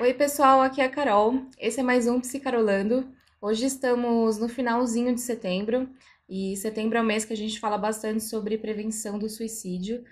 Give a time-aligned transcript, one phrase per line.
[0.00, 1.42] Oi, pessoal, aqui é a Carol.
[1.58, 3.06] Esse é mais um Psicarolando.
[3.38, 5.90] Hoje estamos no finalzinho de setembro
[6.26, 10.02] e setembro é o mês que a gente fala bastante sobre prevenção do suicídio.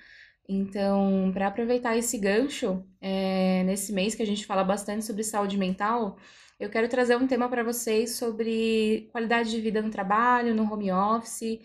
[0.46, 5.56] Então, para aproveitar esse gancho, é, nesse mês que a gente fala bastante sobre saúde
[5.56, 6.18] mental,
[6.60, 10.92] eu quero trazer um tema para vocês sobre qualidade de vida no trabalho, no home
[10.92, 11.60] office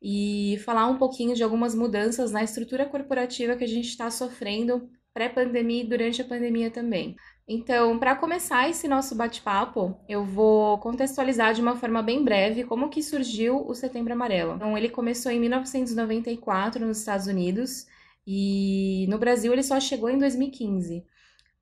[0.00, 4.88] e falar um pouquinho de algumas mudanças na estrutura corporativa que a gente está sofrendo
[5.12, 7.16] pré-pandemia e durante a pandemia também.
[7.48, 12.88] Então, para começar esse nosso bate-papo, eu vou contextualizar de uma forma bem breve como
[12.88, 14.56] que surgiu o Setembro Amarelo.
[14.56, 17.86] Então, ele começou em 1994 nos Estados Unidos
[18.26, 21.04] e no Brasil ele só chegou em 2015.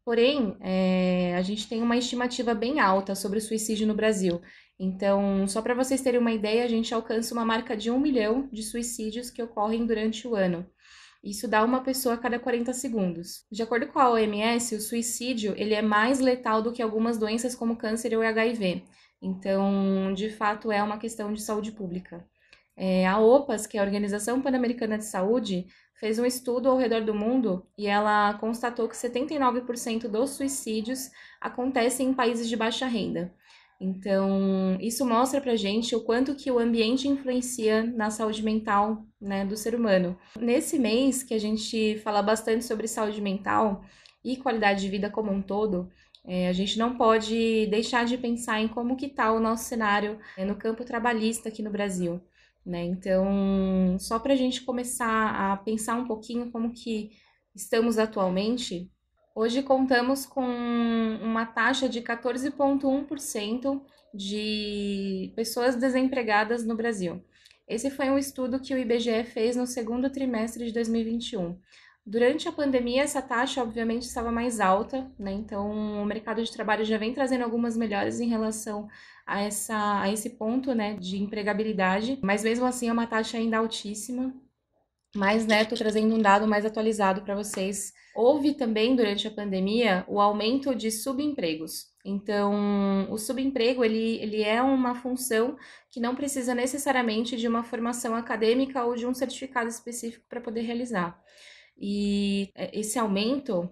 [0.02, 4.40] Porém, é, a gente tem uma estimativa bem alta sobre o suicídio no Brasil.
[4.78, 8.48] Então, só para vocês terem uma ideia, a gente alcança uma marca de um milhão
[8.50, 10.66] de suicídios que ocorrem durante o ano.
[11.24, 13.46] Isso dá uma pessoa a cada 40 segundos.
[13.50, 17.54] De acordo com a OMS, o suicídio ele é mais letal do que algumas doenças
[17.54, 18.84] como câncer ou HIV.
[19.22, 22.22] Então, de fato, é uma questão de saúde pública.
[22.76, 27.00] É, a OPAS, que é a Organização Pan-Americana de Saúde, fez um estudo ao redor
[27.00, 33.32] do mundo e ela constatou que 79% dos suicídios acontecem em países de baixa renda.
[33.84, 39.44] Então, isso mostra pra gente o quanto que o ambiente influencia na saúde mental, né,
[39.44, 40.18] do ser humano.
[40.38, 43.84] Nesse mês que a gente fala bastante sobre saúde mental
[44.24, 45.90] e qualidade de vida como um todo,
[46.24, 50.18] é, a gente não pode deixar de pensar em como que tá o nosso cenário
[50.38, 52.22] é, no campo trabalhista aqui no Brasil,
[52.64, 52.82] né?
[52.84, 57.10] Então, só para a gente começar a pensar um pouquinho como que
[57.54, 58.90] estamos atualmente,
[59.36, 60.46] Hoje contamos com
[61.20, 63.82] uma taxa de 14,1%
[64.14, 67.20] de pessoas desempregadas no Brasil.
[67.66, 71.58] Esse foi um estudo que o IBGE fez no segundo trimestre de 2021.
[72.06, 75.32] Durante a pandemia, essa taxa obviamente estava mais alta, né?
[75.32, 75.68] Então,
[76.00, 78.86] o mercado de trabalho já vem trazendo algumas melhores em relação
[79.26, 83.58] a, essa, a esse ponto, né, de empregabilidade, mas mesmo assim é uma taxa ainda
[83.58, 84.32] altíssima.
[85.14, 90.04] Mas, né, tô trazendo um dado mais atualizado para vocês Houve também durante a pandemia
[90.06, 91.92] o aumento de subempregos.
[92.04, 95.56] Então, o subemprego ele, ele é uma função
[95.90, 100.60] que não precisa necessariamente de uma formação acadêmica ou de um certificado específico para poder
[100.60, 101.20] realizar.
[101.76, 103.68] E é, esse aumento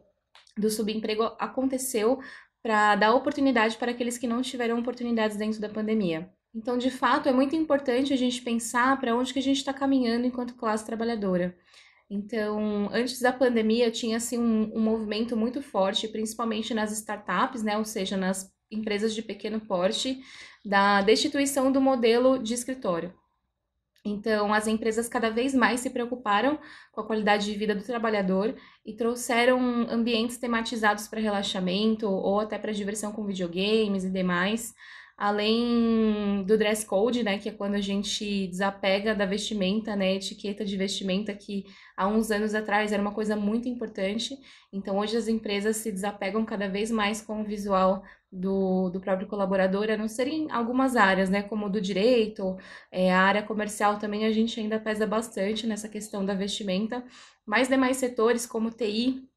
[0.58, 2.18] do subemprego aconteceu
[2.60, 6.28] para dar oportunidade para aqueles que não tiveram oportunidades dentro da pandemia.
[6.54, 9.72] Então, de fato, é muito importante a gente pensar para onde que a gente está
[9.72, 11.56] caminhando enquanto classe trabalhadora.
[12.10, 17.78] Então, antes da pandemia, tinha assim, um, um movimento muito forte, principalmente nas startups, né?
[17.78, 20.22] ou seja, nas empresas de pequeno porte,
[20.62, 23.14] da destituição do modelo de escritório.
[24.04, 26.58] Então, as empresas cada vez mais se preocuparam
[26.90, 29.58] com a qualidade de vida do trabalhador e trouxeram
[29.88, 34.74] ambientes tematizados para relaxamento ou até para diversão com videogames e demais,
[35.16, 40.64] além do dress code, né, que é quando a gente desapega da vestimenta, né, etiqueta
[40.64, 41.64] de vestimenta que
[41.96, 44.36] há uns anos atrás era uma coisa muito importante.
[44.72, 49.28] Então hoje as empresas se desapegam cada vez mais com o visual do, do próprio
[49.28, 52.56] colaborador, a não ser em algumas áreas, né, como do direito,
[52.90, 57.04] é, a área comercial também a gente ainda pesa bastante nessa questão da vestimenta,
[57.44, 59.28] mas demais setores como TI,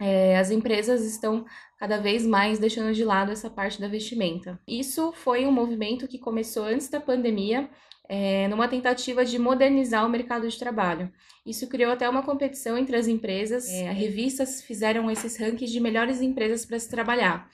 [0.00, 1.44] é, as empresas estão
[1.78, 4.58] cada vez mais deixando de lado essa parte da vestimenta.
[4.66, 7.68] Isso foi um movimento que começou antes da pandemia,
[8.08, 11.12] é, numa tentativa de modernizar o mercado de trabalho.
[11.46, 16.20] Isso criou até uma competição entre as empresas, é, revistas fizeram esses rankings de melhores
[16.20, 17.48] empresas para se trabalhar.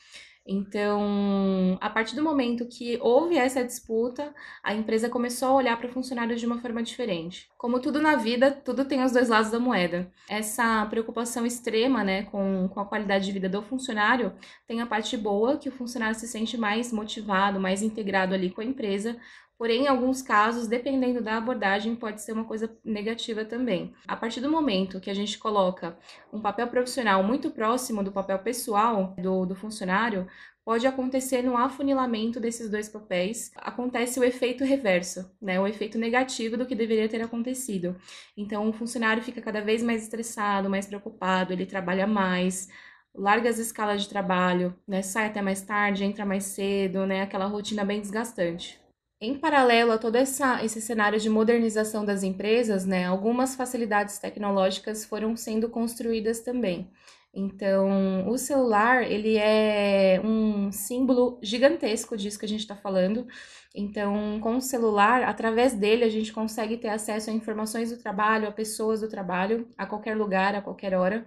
[0.47, 5.89] Então, a partir do momento que houve essa disputa, a empresa começou a olhar para
[5.89, 7.49] o funcionário de uma forma diferente.
[7.59, 10.11] Como tudo na vida, tudo tem os dois lados da moeda.
[10.29, 14.33] Essa preocupação extrema né, com, com a qualidade de vida do funcionário
[14.69, 18.61] tem a parte boa, que o funcionário se sente mais motivado, mais integrado ali com
[18.61, 19.17] a empresa,
[19.59, 23.95] Porém, em alguns casos, dependendo da abordagem, pode ser uma coisa negativa também.
[24.07, 25.97] A partir do momento que a gente coloca
[26.31, 30.27] um papel profissional muito próximo do papel pessoal do, do funcionário,
[30.63, 35.61] pode acontecer no afunilamento desses dois papéis, acontece o efeito reverso, né?
[35.61, 37.97] O efeito negativo do que deveria ter acontecido.
[38.37, 42.69] Então, o funcionário fica cada vez mais estressado, mais preocupado, ele trabalha mais,
[43.15, 45.03] larga as escalas de trabalho, né?
[45.03, 47.23] Sai até mais tarde, entra mais cedo, né?
[47.23, 48.86] Aquela rotina bem desgastante.
[49.19, 55.07] Em paralelo a todo essa, esse cenário de modernização das empresas, né, algumas facilidades tecnológicas
[55.07, 56.91] foram sendo construídas também.
[57.33, 63.27] Então, o celular, ele é um símbolo gigantesco disso que a gente está falando.
[63.75, 68.49] Então, com o celular, através dele, a gente consegue ter acesso a informações do trabalho,
[68.49, 71.27] a pessoas do trabalho, a qualquer lugar, a qualquer hora.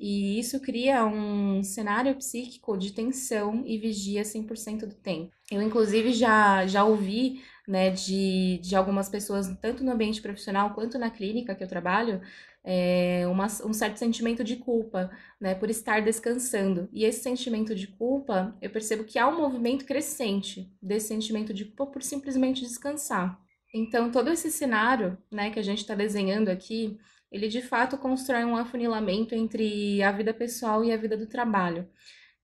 [0.00, 5.30] E isso cria um cenário psíquico de tensão e vigia 100% do tempo.
[5.50, 10.98] Eu, inclusive, já, já ouvi né, de, de algumas pessoas, tanto no ambiente profissional quanto
[10.98, 12.22] na clínica que eu trabalho,
[12.64, 16.88] é, uma, um certo sentimento de culpa, né, por estar descansando.
[16.94, 21.66] E esse sentimento de culpa, eu percebo que há um movimento crescente desse sentimento de
[21.66, 23.38] culpa por simplesmente descansar.
[23.74, 26.98] Então, todo esse cenário, né, que a gente está desenhando aqui,
[27.30, 31.88] ele de fato constrói um afunilamento entre a vida pessoal e a vida do trabalho.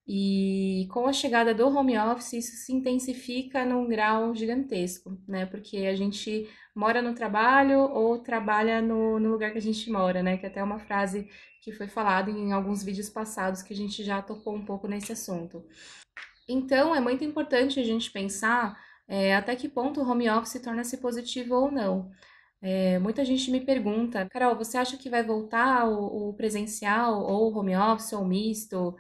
[0.08, 5.46] E com a chegada do home office, isso se intensifica num grau gigantesco, né?
[5.46, 10.22] Porque a gente mora no trabalho ou trabalha no, no lugar que a gente mora,
[10.22, 10.36] né?
[10.36, 11.28] Que é até uma frase
[11.60, 15.10] que foi falada em alguns vídeos passados que a gente já tocou um pouco nesse
[15.10, 15.64] assunto.
[16.48, 20.98] Então, é muito importante a gente pensar é, até que ponto o home office torna-se
[20.98, 22.12] positivo ou não.
[22.62, 27.54] É, muita gente me pergunta, Carol, você acha que vai voltar o, o presencial ou
[27.56, 28.96] home office ou misto?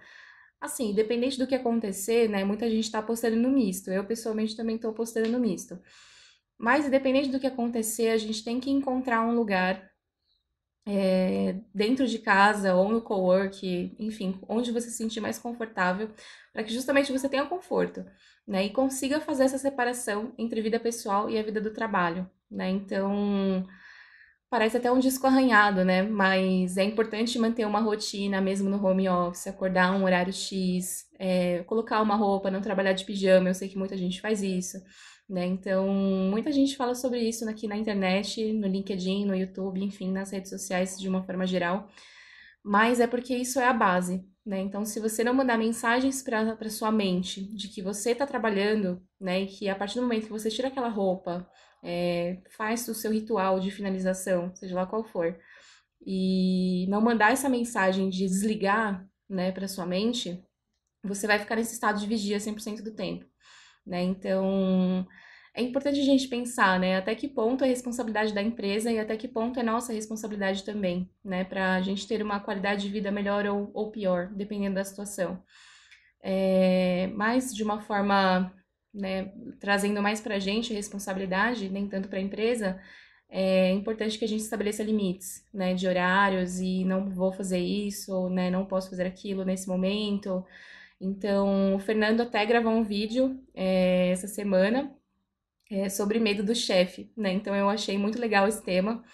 [0.60, 2.44] Assim, independente do que acontecer, né?
[2.44, 3.90] Muita gente está apostando no misto.
[3.90, 5.78] Eu, pessoalmente, também estou apostando no misto.
[6.58, 9.90] Mas, independente do que acontecer, a gente tem que encontrar um lugar
[10.86, 16.10] é, dentro de casa ou no cowork, enfim, onde você se sentir mais confortável,
[16.52, 18.04] para que justamente você tenha conforto,
[18.46, 18.66] né?
[18.66, 22.70] E consiga fazer essa separação entre vida pessoal e a vida do trabalho, né?
[22.70, 23.64] Então,
[24.50, 26.02] parece até um disco arranhado, né?
[26.02, 31.62] Mas é importante manter uma rotina mesmo no home office, acordar um horário X, é,
[31.64, 33.48] colocar uma roupa, não trabalhar de pijama.
[33.48, 34.78] Eu sei que muita gente faz isso,
[35.28, 35.44] né?
[35.46, 40.30] Então, muita gente fala sobre isso aqui na internet, no LinkedIn, no YouTube, enfim, nas
[40.30, 41.88] redes sociais de uma forma geral.
[42.64, 44.60] Mas é porque isso é a base, né?
[44.60, 49.42] Então, se você não mandar mensagens para sua mente de que você está trabalhando, né,
[49.42, 51.48] e que a partir do momento que você tira aquela roupa,
[51.82, 55.38] é, faz o seu ritual de finalização, seja lá qual for,
[56.04, 60.42] e não mandar essa mensagem de desligar, né, para sua mente,
[61.02, 63.24] você vai ficar nesse estado de vigia 100% do tempo,
[63.84, 64.02] né?
[64.02, 65.06] Então,
[65.54, 69.16] é importante a gente pensar, né, até que ponto é responsabilidade da empresa e até
[69.16, 73.10] que ponto é nossa responsabilidade também, né, para a gente ter uma qualidade de vida
[73.10, 75.42] melhor ou, ou pior, dependendo da situação.
[76.22, 78.52] É, mas de uma forma
[78.96, 82.80] né, trazendo mais para a gente responsabilidade, nem tanto para a empresa,
[83.28, 88.28] é importante que a gente estabeleça limites, né, de horários e não vou fazer isso,
[88.30, 90.44] né, não posso fazer aquilo nesse momento.
[91.00, 94.94] Então, o Fernando até gravou um vídeo é, essa semana
[95.70, 97.32] é, sobre medo do chefe, né?
[97.32, 99.04] Então, eu achei muito legal esse tema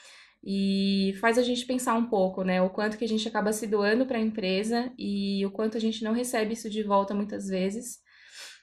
[0.44, 3.66] e faz a gente pensar um pouco, né, o quanto que a gente acaba se
[3.66, 7.48] doando para a empresa e o quanto a gente não recebe isso de volta muitas
[7.48, 8.00] vezes.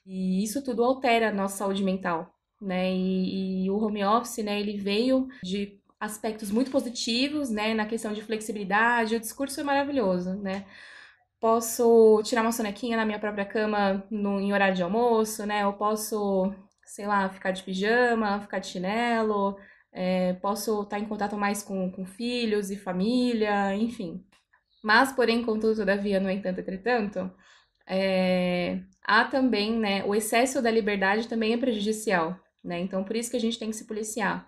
[0.06, 2.92] E isso tudo altera a nossa saúde mental, né?
[2.92, 8.14] E, e o home office, né, ele veio de aspectos muito positivos, né, na questão
[8.14, 10.66] de flexibilidade, o discurso é maravilhoso, né?
[11.40, 15.64] Posso tirar uma sonequinha na minha própria cama no, em horário de almoço, né?
[15.64, 16.54] Eu posso,
[16.86, 19.58] sei lá, ficar de pijama, ficar de chinelo,
[19.92, 24.26] é, posso estar em contato mais com, com filhos e família, enfim.
[24.84, 27.32] Mas, porém, contudo, todavia, no entanto, entretanto,
[27.88, 32.80] é, há também, né, o excesso da liberdade também é prejudicial, né?
[32.80, 34.48] Então, por isso que a gente tem que se policiar.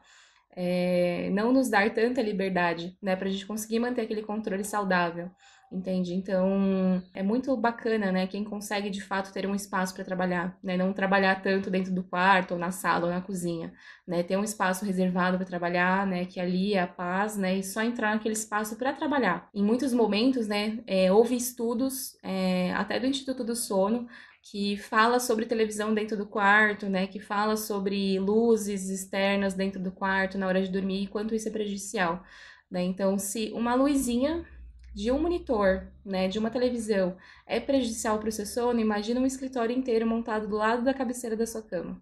[0.56, 5.32] É, não nos dar tanta liberdade, né, para a gente conseguir manter aquele controle saudável
[5.72, 6.14] entende?
[6.14, 10.76] Então, é muito bacana, né, quem consegue de fato ter um espaço para trabalhar, né,
[10.76, 13.72] não trabalhar tanto dentro do quarto, ou na sala, ou na cozinha,
[14.06, 17.64] né, ter um espaço reservado para trabalhar, né, que ali é a paz, né, e
[17.64, 19.50] só entrar naquele espaço para trabalhar.
[19.54, 24.08] Em muitos momentos, né, é, houve estudos, é, até do Instituto do Sono,
[24.42, 29.92] que fala sobre televisão dentro do quarto, né, que fala sobre luzes externas dentro do
[29.92, 32.24] quarto na hora de dormir e quanto isso é prejudicial.
[32.70, 32.82] Né?
[32.84, 34.46] Então, se uma luzinha
[34.94, 39.26] de um monitor, né, de uma televisão, é prejudicial para o seu sono, imagina um
[39.26, 42.02] escritório inteiro montado do lado da cabeceira da sua cama.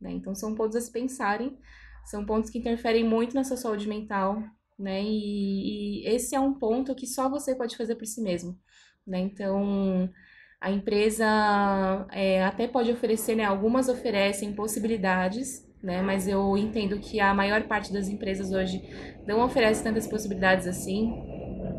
[0.00, 0.10] Né?
[0.12, 1.58] Então, são pontos a se pensarem,
[2.04, 4.42] são pontos que interferem muito na sua saúde mental,
[4.78, 5.02] né?
[5.02, 8.58] E, e esse é um ponto que só você pode fazer por si mesmo,
[9.06, 9.20] né?
[9.20, 10.10] Então,
[10.64, 11.26] a empresa
[12.10, 13.44] é, até pode oferecer, né?
[13.44, 16.00] Algumas oferecem possibilidades, né?
[16.00, 18.82] Mas eu entendo que a maior parte das empresas hoje
[19.26, 21.12] não oferece tantas possibilidades assim.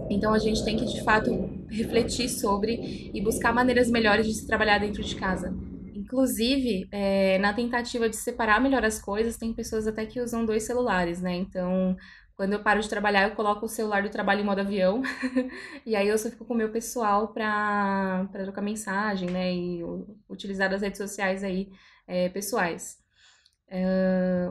[0.07, 1.31] Então a gente tem que de fato
[1.67, 5.51] refletir sobre e buscar maneiras melhores de se trabalhar dentro de casa.
[5.95, 10.63] Inclusive, é, na tentativa de separar melhor as coisas, tem pessoas até que usam dois
[10.63, 11.35] celulares, né?
[11.35, 11.97] Então,
[12.35, 15.01] quando eu paro de trabalhar, eu coloco o celular do trabalho em modo avião.
[15.85, 19.53] e aí eu só fico com o meu pessoal para trocar mensagem, né?
[19.53, 19.81] E
[20.29, 21.69] utilizar as redes sociais aí
[22.07, 22.97] é, pessoais.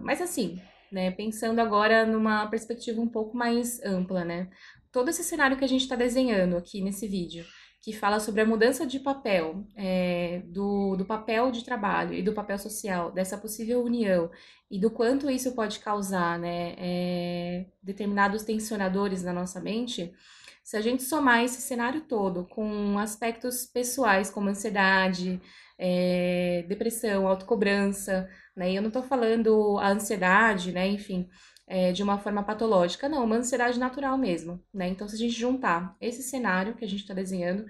[0.02, 0.60] Mas assim,
[0.90, 1.10] né?
[1.10, 4.48] Pensando agora numa perspectiva um pouco mais ampla, né?
[4.94, 7.44] todo esse cenário que a gente está desenhando aqui nesse vídeo,
[7.84, 12.32] que fala sobre a mudança de papel, é, do, do papel de trabalho e do
[12.32, 14.30] papel social, dessa possível união,
[14.70, 20.14] e do quanto isso pode causar né, é, determinados tensionadores na nossa mente,
[20.62, 25.38] se a gente somar esse cenário todo com aspectos pessoais como ansiedade,
[25.78, 28.26] é, depressão, autocobrança,
[28.56, 28.72] né?
[28.72, 30.86] Eu não tô falando a ansiedade, né?
[30.86, 31.28] Enfim,
[31.66, 34.88] é, de uma forma patológica, não, uma ansiedade natural mesmo, né?
[34.88, 37.66] Então, se a gente juntar esse cenário que a gente está desenhando,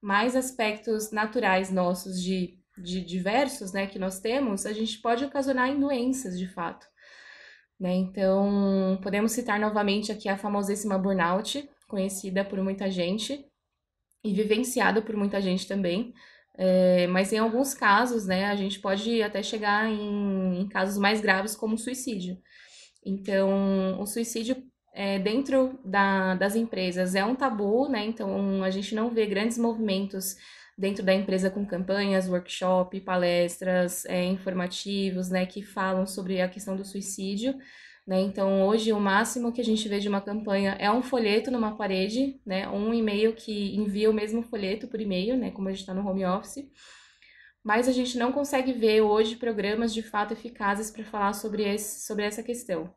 [0.00, 5.68] mais aspectos naturais nossos de, de diversos, né, que nós temos, a gente pode ocasionar
[5.68, 6.86] em doenças, de fato.
[7.78, 7.94] Né?
[7.94, 13.44] Então, podemos citar novamente aqui a famosíssima burnout, conhecida por muita gente
[14.22, 16.12] e vivenciada por muita gente também,
[16.56, 21.20] é, mas em alguns casos, né, a gente pode até chegar em, em casos mais
[21.20, 22.36] graves como suicídio.
[23.08, 24.56] Então, o suicídio
[24.92, 28.04] é, dentro da, das empresas é um tabu, né?
[28.04, 30.36] Então, a gente não vê grandes movimentos
[30.76, 36.76] dentro da empresa com campanhas, workshop, palestras, é, informativos, né, que falam sobre a questão
[36.76, 37.58] do suicídio.
[38.06, 38.20] Né?
[38.20, 41.76] Então, hoje, o máximo que a gente vê de uma campanha é um folheto numa
[41.76, 42.66] parede, né?
[42.68, 45.50] um e-mail que envia o mesmo folheto por e-mail, né?
[45.50, 46.64] como a gente está no home office.
[47.68, 52.06] Mas a gente não consegue ver hoje programas de fato eficazes para falar sobre, esse,
[52.06, 52.90] sobre essa questão.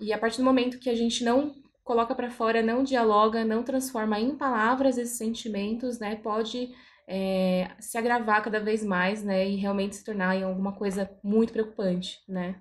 [0.00, 3.62] E a partir do momento que a gente não coloca para fora, não dialoga, não
[3.62, 6.74] transforma em palavras esses sentimentos, né, pode
[7.06, 11.52] é, se agravar cada vez mais, né, e realmente se tornar em alguma coisa muito
[11.52, 12.56] preocupante, né.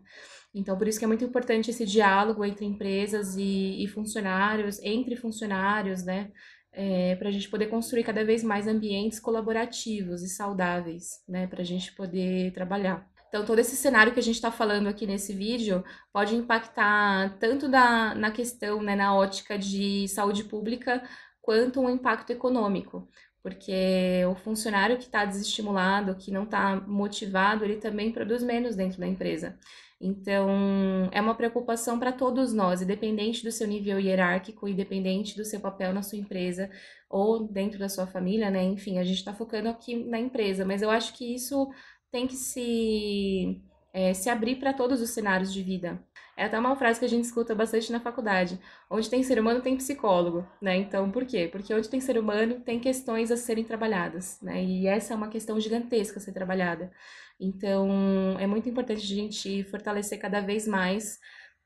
[0.54, 5.16] Então, por isso que é muito importante esse diálogo entre empresas e, e funcionários, entre
[5.16, 6.32] funcionários, né?
[6.80, 11.48] É, para a gente poder construir cada vez mais ambientes colaborativos e saudáveis, né?
[11.48, 13.10] Para a gente poder trabalhar.
[13.30, 17.68] Então, todo esse cenário que a gente está falando aqui nesse vídeo pode impactar tanto
[17.68, 21.04] da, na questão, né, na ótica de saúde pública,
[21.42, 23.08] quanto um impacto econômico.
[23.42, 29.00] Porque o funcionário que está desestimulado, que não está motivado, ele também produz menos dentro
[29.00, 29.58] da empresa.
[30.00, 35.60] Então, é uma preocupação para todos nós, independente do seu nível hierárquico, independente do seu
[35.60, 36.70] papel na sua empresa
[37.10, 38.64] ou dentro da sua família, né?
[38.64, 41.68] Enfim, a gente está focando aqui na empresa, mas eu acho que isso
[42.12, 43.62] tem que se,
[44.10, 46.00] é, se abrir para todos os cenários de vida.
[46.36, 48.60] É até uma frase que a gente escuta bastante na faculdade.
[48.90, 50.76] Onde tem ser humano, tem psicólogo, né?
[50.76, 51.50] Então, por quê?
[51.52, 54.64] Porque onde tem ser humano, tem questões a serem trabalhadas, né?
[54.64, 56.92] E essa é uma questão gigantesca a ser trabalhada.
[57.40, 61.20] Então, é muito importante a gente fortalecer cada vez mais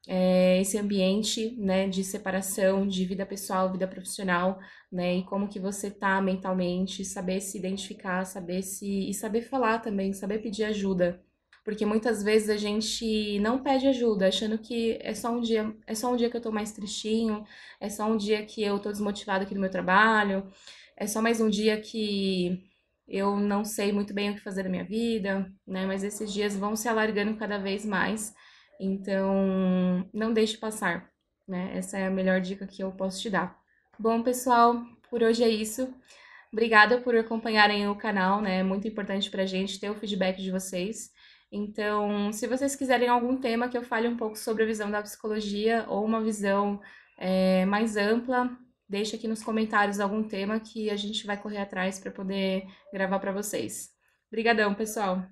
[0.07, 4.59] é, esse ambiente, né, de separação de vida pessoal, vida profissional,
[4.91, 9.79] né, e como que você tá mentalmente, saber se identificar, saber se e saber falar
[9.79, 11.23] também, saber pedir ajuda,
[11.63, 15.93] porque muitas vezes a gente não pede ajuda, achando que é só um dia, é
[15.93, 17.45] só um dia que eu tô mais tristinho,
[17.79, 20.47] é só um dia que eu tô desmotivado aqui no meu trabalho,
[20.97, 22.63] é só mais um dia que
[23.07, 25.85] eu não sei muito bem o que fazer da minha vida, né?
[25.85, 28.33] Mas esses dias vão se alargando cada vez mais,
[28.79, 31.09] então não deixe passar,
[31.47, 31.71] né?
[31.75, 33.59] Essa é a melhor dica que eu posso te dar.
[33.99, 35.93] Bom, pessoal, por hoje é isso.
[36.51, 38.59] Obrigada por acompanharem o canal, né?
[38.59, 41.11] É muito importante pra gente ter o feedback de vocês.
[41.51, 45.01] Então, se vocês quiserem algum tema que eu fale um pouco sobre a visão da
[45.01, 46.79] psicologia ou uma visão
[47.17, 48.49] é, mais ampla,
[48.91, 53.19] Deixe aqui nos comentários algum tema que a gente vai correr atrás para poder gravar
[53.19, 53.89] para vocês.
[54.29, 55.25] Obrigadão, pessoal!